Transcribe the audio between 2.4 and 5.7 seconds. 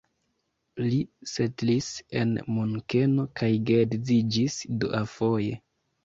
Munkeno kaj geedziĝis duafoje.